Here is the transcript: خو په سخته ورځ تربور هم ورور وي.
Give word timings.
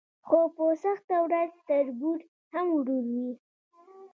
خو 0.27 0.39
په 0.55 0.65
سخته 0.83 1.15
ورځ 1.25 1.51
تربور 1.67 2.19
هم 2.53 2.67
ورور 2.77 3.05
وي. 3.13 3.31